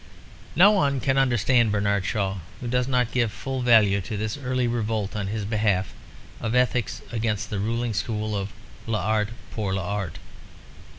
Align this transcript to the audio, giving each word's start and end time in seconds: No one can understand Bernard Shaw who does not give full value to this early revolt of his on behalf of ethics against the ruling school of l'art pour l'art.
No 0.55 0.71
one 0.71 0.99
can 0.99 1.19
understand 1.19 1.71
Bernard 1.71 2.05
Shaw 2.05 2.39
who 2.59 2.67
does 2.67 2.87
not 2.87 3.11
give 3.11 3.31
full 3.31 3.61
value 3.61 4.01
to 4.01 4.17
this 4.17 4.35
early 4.35 4.67
revolt 4.67 5.15
of 5.15 5.27
his 5.27 5.43
on 5.43 5.49
behalf 5.49 5.93
of 6.39 6.55
ethics 6.55 7.03
against 7.11 7.51
the 7.51 7.59
ruling 7.59 7.93
school 7.93 8.35
of 8.35 8.51
l'art 8.87 9.29
pour 9.51 9.75
l'art. 9.75 10.17